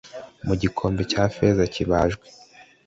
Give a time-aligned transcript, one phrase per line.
[0.47, 2.25] Mu gikombe cya feza kibajwe